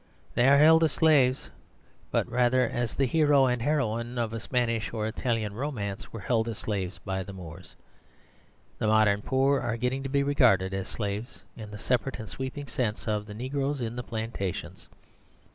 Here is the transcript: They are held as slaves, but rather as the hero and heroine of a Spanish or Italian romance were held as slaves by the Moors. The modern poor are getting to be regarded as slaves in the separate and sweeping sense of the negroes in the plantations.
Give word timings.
They 0.33 0.47
are 0.49 0.57
held 0.57 0.83
as 0.83 0.93
slaves, 0.93 1.51
but 2.09 2.27
rather 2.27 2.67
as 2.67 2.95
the 2.95 3.05
hero 3.05 3.45
and 3.45 3.61
heroine 3.61 4.17
of 4.17 4.33
a 4.33 4.39
Spanish 4.39 4.91
or 4.91 5.05
Italian 5.05 5.53
romance 5.53 6.11
were 6.11 6.21
held 6.21 6.47
as 6.49 6.57
slaves 6.57 6.97
by 6.97 7.21
the 7.21 7.33
Moors. 7.33 7.75
The 8.79 8.87
modern 8.87 9.21
poor 9.21 9.59
are 9.59 9.77
getting 9.77 10.01
to 10.01 10.09
be 10.09 10.23
regarded 10.23 10.73
as 10.73 10.87
slaves 10.87 11.43
in 11.55 11.69
the 11.69 11.77
separate 11.77 12.17
and 12.17 12.27
sweeping 12.27 12.65
sense 12.65 13.07
of 13.07 13.27
the 13.27 13.35
negroes 13.35 13.79
in 13.79 13.95
the 13.95 14.01
plantations. 14.01 14.87